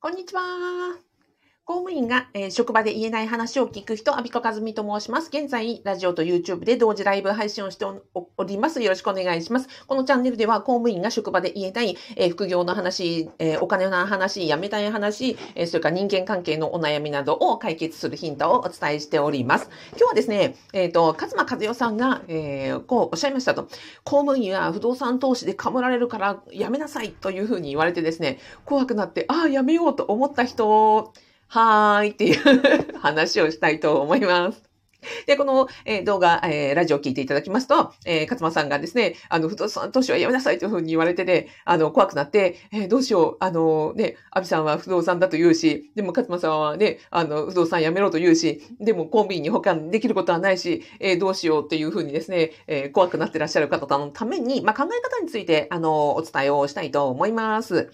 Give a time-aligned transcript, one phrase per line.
[0.00, 1.09] こんにちは。
[1.70, 5.28] 公務員が、えー職場で言えない話を聞く人、アビコカズミと申します。
[5.28, 8.02] 現在、ラジオと YouTube で同時ライブ配信をしてお
[8.36, 8.82] おります。
[8.82, 9.68] よろしくお願いします。
[9.86, 19.70] このチャンネルでは、公務員が職場で言えない、えー副業の話、えーお金の話、辞めたい話、えーそれから人間関係のお悩みなどを解決するヒントをお伝えしております。
[19.90, 23.68] 今日はですね、えっ、と、勝間和代さんが、えーこうおっしゃいましたと。
[24.02, 31.12] 公務員は不動産投資でかむられるからやめなさいというふうに言われてですね、怖くなって、ああ、やめようと思った人、
[31.52, 34.62] はーいっていう話をしたいと思います。
[35.26, 57.90] で、この、えー動画、えーラジオを聞いていただきますと、えー勝間さんがですね、あの、不動産投資はやめなさいというふうに言われてね、あの、怖くなって、えーどうしよう、あの、ね、アビさんは不動産だと言うし、でも勝間さんはね、あの、不動産やめろと言うし、でもコンビニに他にできることはないし、えーどうしようっていうふうにですね、えー怖くなってらっしゃる方のために、まあ、考え方について、あの、お伝えをしたいと思います。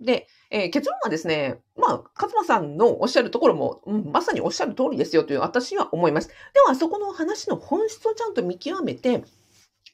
[0.00, 6.28] で、えー結論はですね、まあ、勝間さんのおっしゃるところも、うんまさにおっしゃる通りですよという私は思います。
[6.28, 6.34] で
[6.66, 9.24] は、そこの話の本質をちゃんと見極めて、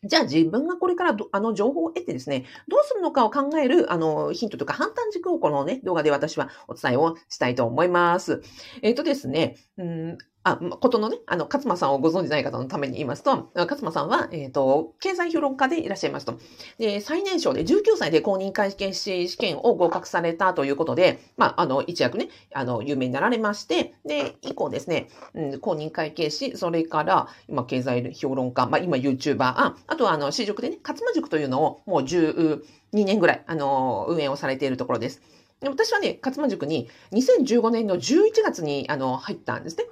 [0.04, 8.42] じゃあ自分がこれからあの情報を得てですね、どうするのかを考えるあのヒントとか判断軸をこのね、動画で私はお伝えをしたいと思います。
[8.82, 10.18] えっ、とですね、うん
[10.52, 16.38] あ、ことのね、あの、勝間さんをご存じない方のために言いますと、勝間さんは、えっ、と、経済評論家でいらっしゃいますと。
[16.78, 32.60] で、最年少で19歳で公認会計士試験を合格されたということで、まあ、あの、一躍ね、あの、有名になられまして、で、以降ですね、うん、公認会計士、それから、今、経済評論家、まあ、今、YouTuber、ああとは、あの、私塾でね、勝間塾というのを、もう12
[32.92, 35.20] 年ぐらい、あの、運営をされているところです。
[35.60, 39.84] で私はね、勝間塾に2015年の11月に、あの、入ったんですね。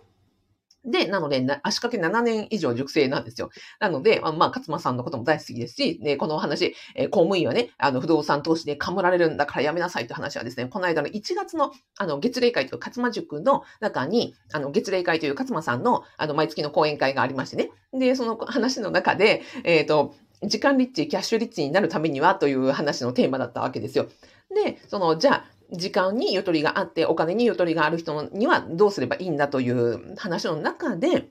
[0.87, 3.51] で、なので、足掛け7年以上熟成なんですよ。
[3.81, 17.71] なので、まあ、勝間さんのことも大好きですし、で、このお話、え公務員はね、あの、不動産投資でかむられるんだからやめなさいという話はですね、この間の1月の、あの、月例会という勝間塾の中に、あの、月例会という勝間さんの、あの、毎月の講演会がありましてね。
[17.93, 24.07] で、その話の中で、えっ、と、時間リッチ、キャッシュリッチになるためにはという話のテーマだったわけですよ。
[24.55, 31.29] で、その、じゃあ、時間にゆとりがあって、お金にゆとりがある人にはどうすればいいんだという話の中で、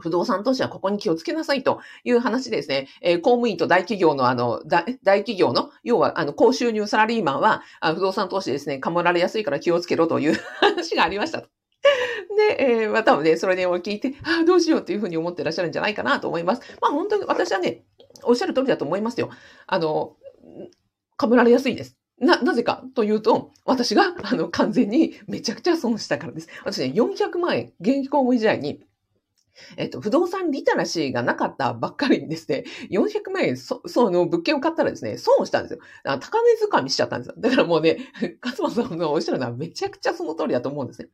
[0.00, 4.84] 不動産投資はここに気をつけなさいという話ですね、えー公務員と大企業のあの、大
[5.20, 11.48] 企業の、要はあの、高収入サラリーマンは、あ不動産投資ですね、かもられやすいから気をつけろという話がありましたと。
[12.36, 16.62] で、えーまあ多分ね、それを聞いて、ああ、どうしようっていうふうに思ってらっしゃるんじゃないかなと思います。
[16.80, 17.84] まあ本当に私はね、
[18.24, 19.30] おっしゃる通りだと思いますよ。
[19.66, 20.16] あの、
[21.16, 21.96] かぶられやすいです。
[22.18, 26.48] な、なぜかというと、私が、あの、完全にめちゃくちゃ損したからです。
[26.64, 28.80] 私ね、400万円、現役公務員時代に、
[29.76, 35.80] えっと、不動産リテラシーがなかったばっかりにですね、400万円、そ、その物件を買ったらですね、損をしたんですよ。
[36.04, 37.34] 高値掴みしちゃったんですよ。
[37.38, 37.98] だからもうね、
[38.42, 41.08] 勝間さんがおっしゃるのはめちゃくちゃその通りだと思うんですね。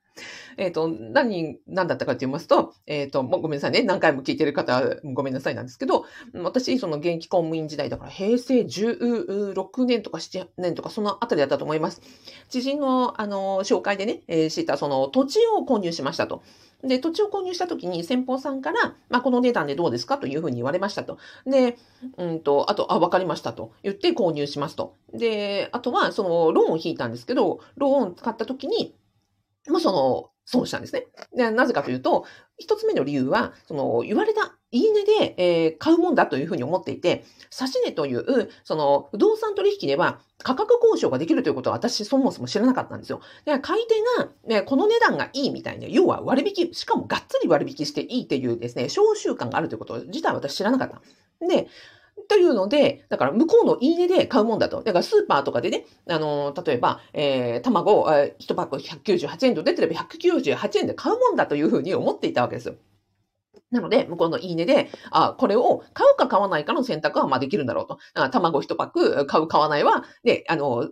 [0.56, 3.82] えっと、何、何だったかと言いますと、えっと、もうごめんなさいね。
[3.82, 12.00] 何回も聞いてる方ごめんなさいなんですけど、私、その現役公務員時代だから、平成16年とか7年とか、そのあたりだったと思います。
[12.48, 16.42] 知人の、あの、紹介でね、えー知った、その土地を購入しましたと。
[16.82, 21.18] で、土地を購入した時に先方さんから、まあ、この値段でどうですかというふうに言われましたと。
[21.46, 21.76] で、
[22.16, 24.96] うんと、あと、あ、わかりましたと言って購入しますと。
[25.12, 28.94] で、あとは、その、ローンを引いたんですけど、ローンを使った時に、
[29.68, 31.06] まあ、その、損したんですね。
[31.36, 32.24] で、なぜかというと、
[32.60, 37.24] 一つ目の理由は、その、言われた、いいねで、えー買うもんだというふうに思っていて、
[37.58, 43.20] 指値という、その、不動産取引では、価格交渉ができるということは私そもそも知らなかったんですよ。
[43.44, 51.00] で、買い手が、ね、この値段がいいみたいな、要は割引、しかもがっつり割引していいっていうですね、小習慣があるということ自体私知らなかった。
[51.46, 51.68] で、
[52.30, 54.84] というので、だから向こうのいいねで買うもんだと。
[54.84, 62.76] だからスーパーとかでね、あの、例えば、えー、卵、えー、1パック198円と出てれば198円で買うもんだというふうに思っていたわけですよ。
[63.72, 67.98] なので、向こうのいいねで、あ、これを買うか買わないかの選択はまあできるんだろうと。
[68.14, 70.88] あ卵1パック買う買わないは、で、あの、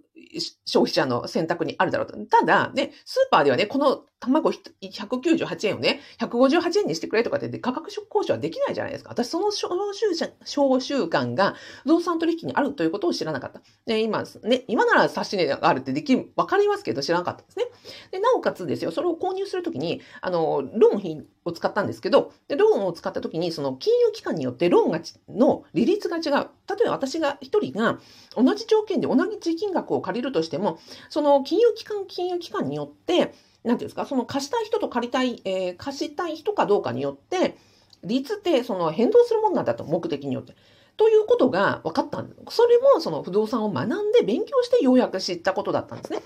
[0.64, 2.16] 消費者の選択にあるだろうと。
[2.26, 9.10] ただ、ね、スーパーではね、この卵198円をね、158円にしてくれとかって価格交渉はできないじゃないですか。
[9.10, 11.54] 私、その小習者小習慣が
[11.84, 13.62] 不動産取引にあるということを知らなかった。
[13.86, 17.66] で、今、ね、今なら指し値があるってでき、わかりますけど知らなかったんですね。
[18.10, 26.48] で、なおかつですよ、それを購入するときに、あの、ローン品を使ったんですけど、で、ローンを使ったときに、その金融機関によってローンがの利率が違う。
[26.68, 27.98] 例えば私が一人が
[28.36, 30.78] 同じ条件で同じ金額を借りるとしても、
[31.10, 33.34] その金融機関、金融機関によって、なんてい
[33.70, 37.56] うんですか、その貸したい人と借りたい、えー貸したい人かどうかによって、
[38.02, 40.54] 率ってその変動するものなんだと、目的によって。
[40.96, 42.24] ということが分かった。
[42.50, 46.22] それもその不動産を学んで勉強してようやく知ったことだったんですね。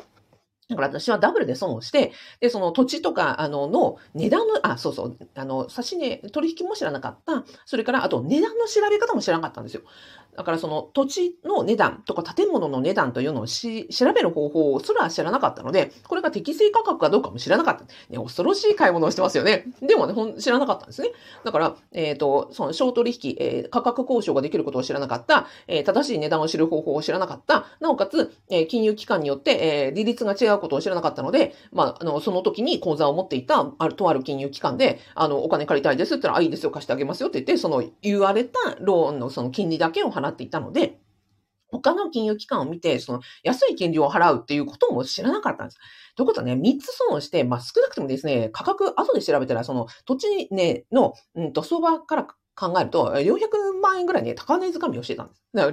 [0.72, 7.44] だから私はダブルで損をして、で、その土地とか、あの、の値段の、あ、そうそう、あの、指値、取引も知らなかった。
[7.64, 9.82] それから、あと値段の調べ方も知らなかったんですよ。
[10.36, 17.84] だからその土地の値段とか建物の値段というのをし調べる方法をすら知らなかったので、これが適正価格かどうかも知らなかった。
[17.84, 19.66] ね、恐ろしい買い物をしてますよね。
[19.82, 21.10] でもね、ほん知らなかったんですね。
[21.44, 40.98] だから、えっ、ー、と、その小取引、えー、価格交渉ができることを知らなかった、えー、正しい値段を知る方法を知らなかった、なおかつ、え、金融機関によって、え、利率が違うことを知らなかったので、まあ、あの、その時に口座を持っていた、ある、とある金融機関で、あの、お金借りたいですって言ったら、あ、いいですよ、貸してあげますよって言って、その言われたローンのその金利だけを払っていたので、
[41.72, 45.78] 他の金融機関を見て、その安い金利を払うっていうことも知らなかったんです。
[46.16, 55.42] ということはね、3つ損をして、まあ少なくともですね、価格、後で調べたら、その土地ね、の、うんと、相場から考えると、400万円ぐらいね、高値掴みをしてたんです。
[55.54, 55.72] だか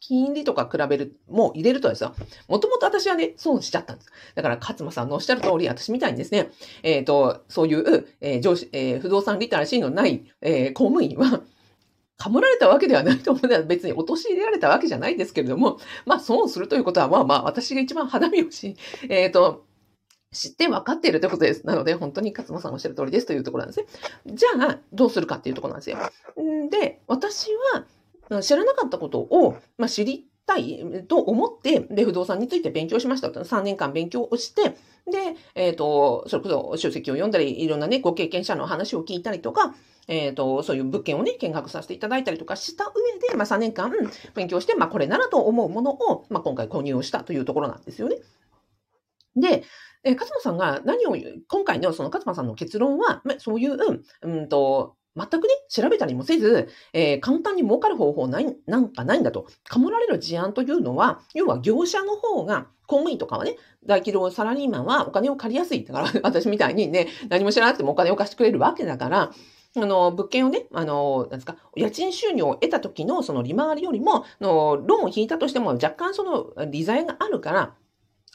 [0.00, 2.14] 金利とか比べる、もう入れるとですよ。
[2.48, 4.10] もともと私はね、損しちゃったんです。
[4.34, 6.50] だから、勝間さんのおっしゃる通り、私みたいにですね、
[6.82, 11.42] えっ、ー、と、そういう、えー、上司、えー、不動産リテラシーのない、え、公務員は、
[12.16, 18.76] かもられたわけではないと思うのは別に陥れられたわけじゃないですけれども、まあ損するということはまあまあ私が一番肌身をし、
[19.08, 19.64] えっ、と、
[20.32, 21.66] 知って分かっているということです。
[21.66, 24.34] なので、本当に勝間さんおっしゃる通りですというところなんですね。
[24.34, 25.98] じゃあ、どうするかっていうところなんですよ。
[26.40, 27.84] んで、私は
[28.42, 33.28] 知らなかったことを、まあ、知りたいと思って、で、不動産について勉強しました。
[33.28, 34.76] 3年間勉強をして、
[35.10, 39.74] で、えっ、ー、と、それこそ書籍を読んだり、いろんなね、ご経験者の話を聞いたりとか、
[40.08, 43.92] えっ、ー、と、そういう物件をね、見学させていただいたりとかした上で、まあ3年間
[44.34, 48.16] 勉強して、まあこれならと思うものを、まあ今回購入をしたというところなんですよね。
[49.36, 49.64] で、
[50.02, 51.16] え、勝間さんが何を、
[51.48, 53.76] 今回のその勝間さんの結論は、まあ、そういう、
[54.22, 59.46] うんと、全くね、調べたりもせず、えー、簡単に儲かる方法ない、なんかないんだと。
[59.64, 65.84] かもられる事案というのは、要は業者の方が、公務員とかはね、大企業サラリーマンはお金を借りやすい。
[65.84, 69.32] だから、 私みたいにね、何も知らなくてもお金を貸してくれるわけだから、
[69.76, 77.74] あの、物件をね、あの、なんですか、家賃収入を得た時のその利回りよりも、のローンを引いたとしても若干その利罪があるから、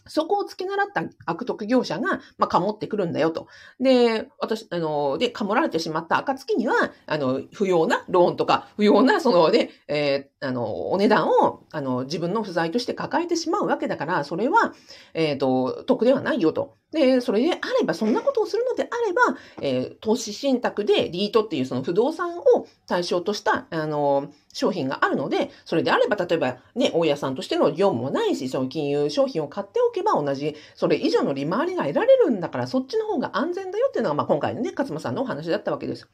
[0.08, 3.48] そこを付け習った悪徳業者が、まあ、かもってくるんだよと。
[3.80, 14.74] で、私、あの、で、かもられてしまった暁には、あの、不要なローンとか、不要な、その、で、えー、あの、お値段を、あの、自分の不在として抱えてしまうわけだから、それは、
[15.14, 16.76] えっ、ー、と、得ではないよと。
[16.92, 36.10] で、それであれば、そんなことをするのであれば、えー、投資信託でリートっていうその不動産を対象とした、あの、商品があるので、それであれば、例えばね、大家さんとしての業務もないし、その金融商品を買っておけば同じ、それ以上の利回りが得られるんだから、そっちの方が安全だよっていうのが、まあ今回のね、勝間さんのお話だったわけです。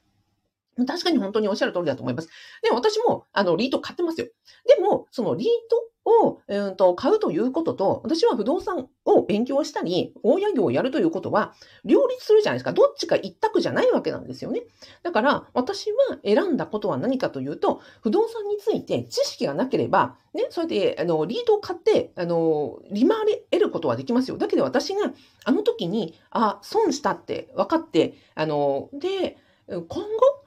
[0.87, 2.29] 確かに本当におっしゃる通りだと思います。
[2.63, 4.27] で、私も、あの、リート買ってますよ。
[4.67, 5.90] でも、そのリート
[6.23, 11.53] を、えーと、買うということと、私は不動産を勉強したり、大家業をやるということは、
[11.85, 12.73] 両立するじゃないですか。
[12.73, 14.63] どっちか一択じゃないわけなんですよね。
[15.03, 24.37] だから、私は選んだことは何かというと、不動産について知識がなければ、ね、それで、あの、リードを買って、あの、利回り得ることはできますよ。
[24.37, 25.13] だけど私が、
[25.45, 29.37] あの時に、あ、損したって分かって、あの、で、
[29.67, 30.40] 今後、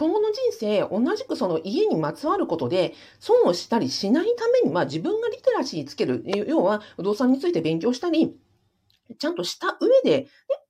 [0.00, 8.34] 今後の人生、同じくその家にまつわることで、損をしたりしないために、まあ自分がリテラシーつける、要は不動産について勉強したり、
[9.18, 10.22] ちゃんとした上で、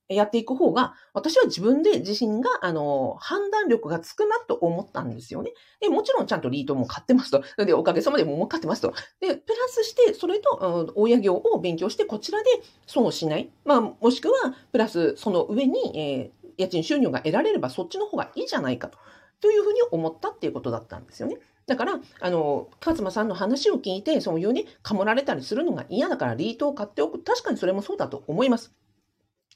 [0.09, 5.53] ね、やっていく方が、私は自分で自身が、あの、判断力がつくなと思ったんですよね。
[5.79, 7.41] で、もちろんちゃんとリートも買ってますと。
[7.63, 8.93] で、おかげさまでも買ってますと。
[9.21, 12.49] で、プラスして、それと、親業を勉強して、こちらで
[12.85, 13.49] 損をしない。
[13.63, 18.97] まあ、もしくは、プラス、その上に、えー家賃収入が得られればそっちの方がいいじゃないかと。
[19.41, 21.37] というふうに思ったっていうことだったんですよね。
[21.67, 27.23] だから、あの、勝間さんの話を聞いて、そういうね、かもられたりするのが嫌だからリートを買っておく。
[27.23, 28.73] 確かにそれもそうだと思います。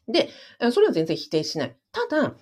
[0.07, 0.29] で、
[0.71, 1.75] それは全然否定しない。
[1.91, 2.35] ただ、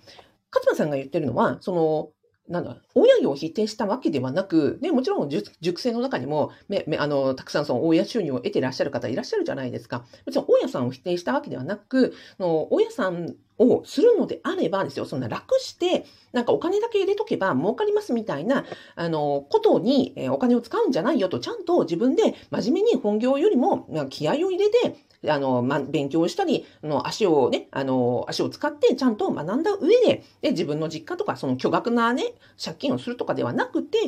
[0.52, 2.12] 勝間さんが言ってるのは、その、
[2.48, 10.04] なんだ、親業を否定したわけではなく、ね、もちろん熟成の中にも、めめあの、たくさんその大家収入を得ていらっしゃる方いらっしゃるじゃないですか。
[10.26, 24.96] 別に大家さんを否定したわけではなく、の大家さんをするのであればですよ、そんな楽して、なんかお金だけ入れとけば儲かりますみたいな、あの、ことに、えお金を使うんじゃないよと、ちゃんと自分で真面目に本業よりも気合を入れて、
[25.28, 33.98] あの、ま、勉強したり、あの、足をね、あの、足を使ってちゃんと学んだ上で、で、自分の実家とか、その巨額なね、借金をするとかではなくて、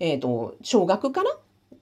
[0.00, 1.30] えっ、ー、と、少額から、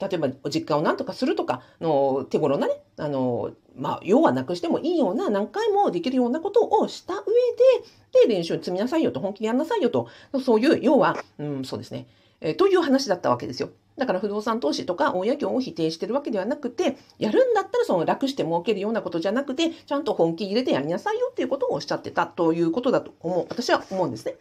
[0.01, 10.09] 例えば、実家を何とかするとか、の、手頃なね、あの、まあ、要はなくしてもいいような、何回もできるようなことをした上で、で、練習積みなさいよと、本気でやんなさいよと、
[10.45, 12.07] そういう、要は、うん、そうですね、
[12.41, 13.71] えー、という話だったわけですよ。
[13.97, 23.47] だから不動産投資とか大家業を否定してるわけではなくて、やるんだったらその楽して儲けるようなことじゃなくて、ちゃんと本気入れてやりなさいよっていうことをおっしゃってたということだと思う。
[23.49, 24.37] 私は思うんですね。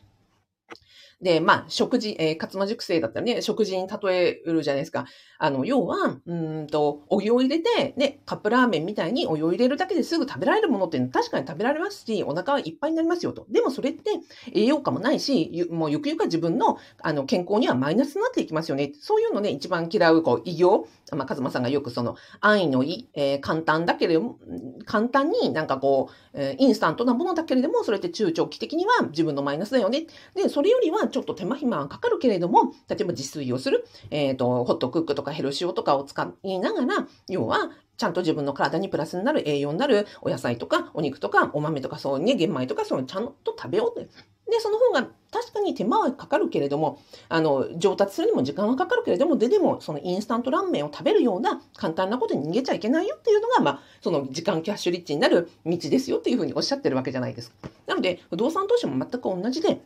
[1.23, 5.05] で、まあ、食事、えー、勝間熟成だったらね、食事に例えるじゃないですか。
[5.39, 13.45] あの、要は、うんと、お湯を入れて、ね、カップラーメンみたいにお湯を入れるだけですぐ食べられるものって確かに食べられますし、お腹はいっぱいになりますよと。
[13.49, 14.11] でもそれって
[14.53, 18.91] 栄養価もないし、もうゆくゆくは自分のあの健康にはマイナスになっていきますよね。
[18.99, 20.87] そういうのね、一番嫌う、こう、異業。
[21.11, 24.39] まあ、カズマさんがよくその、安易のい、えー、簡単だけれども、
[24.85, 30.07] 簡単になんかこう、えー、インスタントなものだけれども、それって中長期的には自分のマイナスだよね。
[30.33, 44.09] で、それよりはちょっと手間暇はかかるけれども、例えば自炊をする、えっ、ー、と、ホットクックとかヘルシオとかを使いながら、要は、ちゃんと自分の体にプラスになる栄養になるお野菜とかお肉とかお豆とかそうね、玄米とかそういうのちゃんと食べようって。
[44.49, 57.69] で、その方が確かに手間はかかるけれども、あの、上達するにも時間はかかるけれども、ででも、そのインスタントラーメンを食べるような簡単なことに逃げちゃいけないよっていうのが、まあ、その時間キャッシュリッチになる道ですよっていうふうにおっしゃってるわけじゃないですか。
[57.87, 59.81] なので、不動産投資も全く同じで、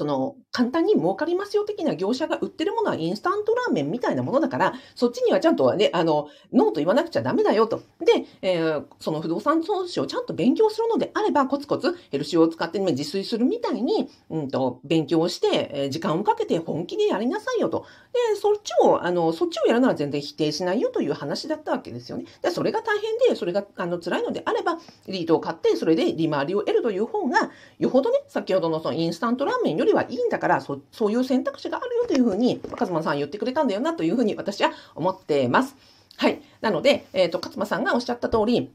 [0.00, 7.82] その、簡単に儲かりますよ的な業者が売ってるものはインスタントラーメンみたいなものだから、そっちにはちゃんとね、あの、ノーと言わなくちゃダメだよと。
[7.98, 17.84] で、えー、その不動産投資をちゃんと勉強するのであれば、コツコツヘルシオを使って自炊するみたいに、うんと、勉強して、え、時間をかけて本気でやりなさいよと。
[18.12, 22.24] で、そっちを、あの、そっちをやるのは全然否定しないよという話だったわけですよね。
[22.42, 35.76] で、それが大変で、それが、あの、辛いのであれば、リートを買って、それで利回りを得るという方が、よほどね、先ほどのそのインスタントラーメンよりはいいんだから、そそういう選択肢があるよというふうに、勝間さん言ってくれたんだよなというふうに私は思ってます。
[36.16, 36.42] はい。
[36.60, 38.72] なので、えっ、ー、と、勝間さんがおっしゃった通り、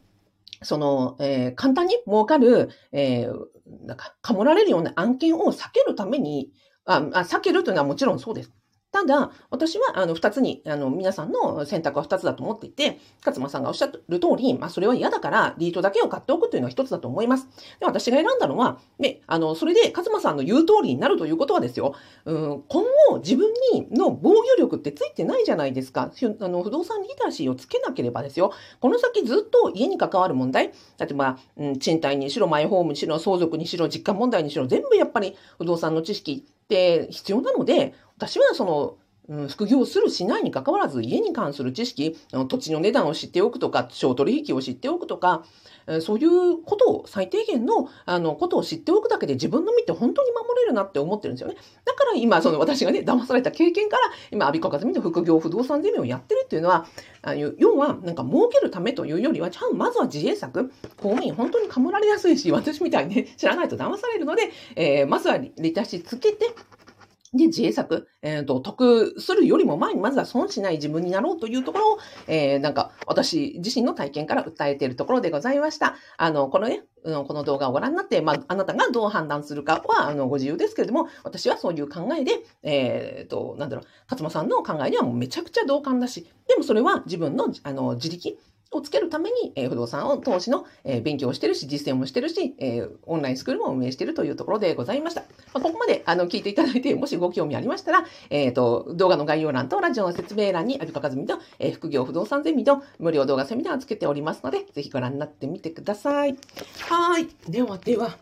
[0.63, 3.45] その、えー、簡単に儲かる、えー、
[3.85, 6.51] なんか、かもられるような案件を避けるために、
[6.85, 8.51] あ、あ避けるというのはもちろんそうです。
[8.95, 17.49] ただ、私は、あの、二つに、あの、皆さんの選択は二つだと思っていて、勝間さんがおっしゃる通り、まあ、それは嫌だから、リートだけを買っておくというのは一つだと思います。
[17.81, 26.09] で、私が選んだのは、ね、あの、それで、勝間さんの言う通りになるということはですよ、うん、今後、自分にの防御力ってついてないじゃないですか。
[26.39, 30.67] あの、不動産リテラシーをつけなければですよ、この先ずっと家に関わる問題、
[30.99, 42.17] 例えば、うん、賃貸にしろ、マイホームにしろ、相続にしろ、実家問題にしろ、全部やっぱり不動産の知識って必要なので、私はその、うん、副業するしないに関わらず、家に関する知識、
[42.47, 45.43] 土地の値段を知っておくとか、商取引を知っておくとか、
[46.01, 51.55] そういうことを、最低限の、あの、ことを知っておくだけで自分の身って本当に守れるなって思ってるんですよね。
[51.85, 56.87] だから今、その私がね、騙された経験から、今、アビコカズミの副業不動産ゼミをやってるっていうのは、
[57.21, 66.47] あの要は、なんか儲けるためというよりは、ちゃんまずは自衛策、公務員本当にかもられやすいし、私みたいにね、知らないと騙されるので、えー、まずはリタシつけて、
[67.35, 75.95] で、自衛策、えっ、ー、と、得するよりも前に、まずは損しない自分になろうというところを、えー、なんか、私自身の体験から訴えているところでございました。
[76.17, 88.39] あの、このね、この動画をご覧になって、まあ、あなたがどう判断するかは、あの、ご自由ですけれども、私はそういう考えで、えっ、ー、と、なんだろう、勝間さんの考えにはもうめちゃくちゃ同感だし、でもそれは自分の、あの、自力、
[88.71, 95.21] をつけるために、えー、不動産を投資の、えー、勉強をしてるし、実践もしてるし、えー、オンラインスクールも運営しているというところでございました。
[95.53, 106.37] まあ、ここまであの聞いていただいて、もしご興味ありましたら、えっ、と、動画の概要欄とラジオの説明欄に、アビカカズミと、え副業不動産ゼミと無料動画セミナーをつけておりますので、ぜひご覧になってみてください。
[106.89, 107.27] はい。
[107.47, 108.17] ではでは、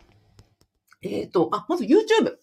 [1.04, 2.36] えっ、と、あ、まず YouTube。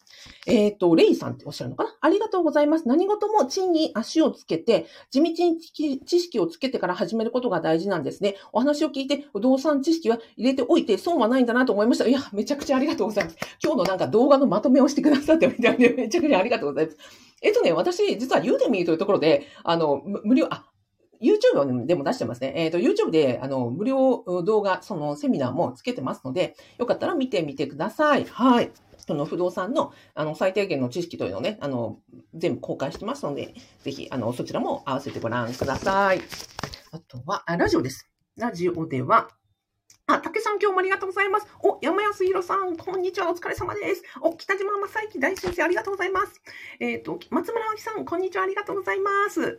[0.46, 1.96] えっ、ー、と、レイさんっておっしゃるのかな？
[2.00, 2.88] ありがとうございます。
[2.88, 8.36] 何事も地に足をつけて、地道に知識をつけてから始めることが大事なんですね。
[8.52, 12.08] お話を聞いて、不動産知識は入れておいて損はないんだなと思いました。
[12.08, 13.38] いや、めちゃくちゃありがとうございます。
[13.64, 15.74] 今日のなんか動画のまとめをしてくださってめちゃ
[16.22, 16.98] くちゃありがとうございます。
[17.42, 20.66] えっとね、私、実はユーデミーというところで、あの、無料、あ、
[21.22, 22.54] YouTube でも出してますね。
[22.56, 28.26] えっ、ー、と、YouTube で、あの、無料動画、そのセミナーもつけてますので、よかったら見てみてください。
[28.26, 28.72] はい。
[28.98, 32.00] その不動産の、あの、最低限の知識というのをね、あの、
[32.34, 36.22] 全部公開してますので、ぜひ、あの、そちらも合わせてご覧ください。
[36.92, 38.10] あとは、あラジオです。
[38.38, 39.30] ラジオでは、
[40.08, 41.48] あ、竹さん今日もありがとうございます。
[41.64, 43.32] お、山安弘さん、こんにちは。
[43.32, 44.04] お疲れ様です。
[44.22, 46.42] お、北島正幸大先生、ありがとうございます。
[46.80, 48.44] えっ、ー、と、松村葵さん、こんにちは。
[48.44, 49.58] ありがとうございます。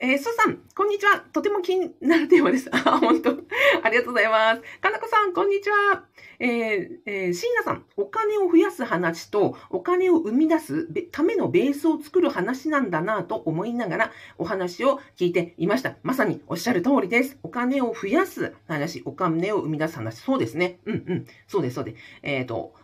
[0.00, 1.20] えー、スーさん、こんにちは。
[1.32, 2.68] とても気になるテーマです。
[2.74, 4.62] あ、本当ありがとうございます。
[4.80, 6.04] かなこさん、こんにちは。
[6.40, 15.94] えー、えー、椎名さん、お金を増やす話と、お金を生み出すためのベースを作る話なんだなと思いながら、お話を聞いていました。
[16.02, 17.38] まさにおっしゃる通りです。
[17.44, 20.18] お金を増やす話、お金を生み出す話。
[20.18, 20.80] そうですね。
[20.86, 21.26] うんうん。
[21.46, 22.02] そうです、そうです。
[22.22, 22.74] えっ、ー、と、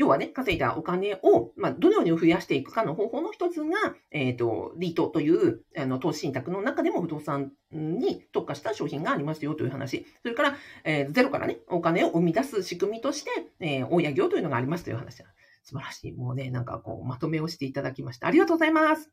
[0.00, 3.76] 要はね、稼いだお金を、まあ、どのように増やしていくかの方法の一つが、
[4.10, 10.06] えっ、ー、と、リートという、あの、投資信託の中でも不動産に特化した商品がありますよという話。
[10.22, 13.30] それから、えー、ゼロからね、お金を生み出す仕組みとして、
[13.60, 15.22] えー、大家業というのがありますという話。
[15.64, 16.12] 素晴らしい。
[16.12, 18.26] もうね、なんかこう、まとめをしていただきました。
[18.26, 19.10] ありがとうございます。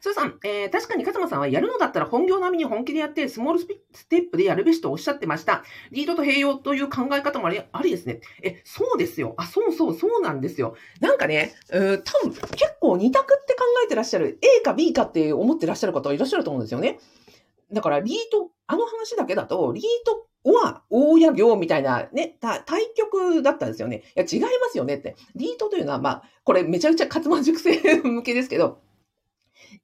[0.00, 3.66] スーさん、えー、確かに勝間さんはやるのだったら本業並みに本気でやって、スモールス
[4.08, 5.64] テップでやるべしとおっしゃってました。
[5.90, 8.20] リードと併用という考え方もありありですね。
[8.42, 9.34] え、そうですよ。
[9.36, 10.76] あ、そうそう、そうなんですよ。
[11.00, 14.38] なんかね、うー多分結構二択って考えてらっしゃる。
[14.58, 16.98] A か B かって思ってらっしゃる方いらっしゃると思うんですよね。
[17.72, 22.64] だから、リート、あの話だけだと、リートは大家業みたいなね、対
[22.96, 24.02] 局だったんですよね。
[24.16, 25.16] いや、違いますよねって。
[25.34, 28.80] リートというのは、まあ、これめちゃくちゃ勝間塾生向けですけど、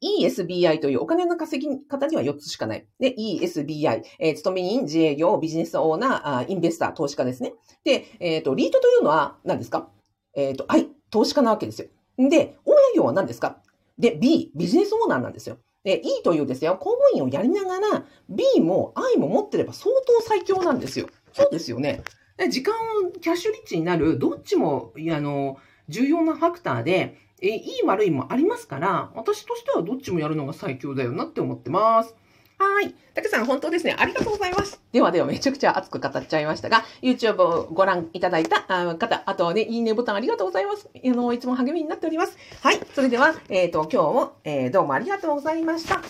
[0.03, 2.87] ESBI というお金の稼ぎ方には4つしかない。
[2.99, 7.55] で、ESBI、えー、勤め人、自営業、ビジネスオーナー、あインベスター、投資家ですね。
[7.85, 9.89] で、えっ、ー、と、リートというのは何ですか？
[10.35, 11.89] えっ、ー、と、I、投資家なわけですよ。
[12.19, 13.59] で、大家業は何ですか？
[13.99, 15.59] で、B、ビジネスオーナーなんですよ。
[15.85, 21.09] で、E というですよ、公務員をやりながら、B も I も持ってれば相当最強なんですよ。
[21.33, 22.03] そうですよね。
[22.51, 22.75] 時間
[23.07, 25.57] をキャッシュリッチになる、どっちも、あの、
[25.89, 32.15] 重要なファクターで、えいい悪いもありますから、私としてはどっちもやるのが最強だよなって思ってます。
[32.59, 32.95] はい。
[33.15, 33.95] たけさん、本当ですね。
[33.99, 34.81] ありがとうございます。
[34.93, 38.63] ではでは、めちゃくちゃ熱く語っちゃいましたが、YouTube をご覧いただいた
[38.97, 40.89] 方、あとはね、いいねボタンありがとうございます。
[40.95, 42.37] あの、いつも励みになっております。
[42.63, 42.81] はい。
[42.95, 46.01] それでは、えっ、ー、と、今日も、えー、どうもありがとうございました。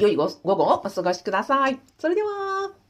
[0.00, 1.78] 良い午後をお過ごしください。
[1.98, 2.87] それでは。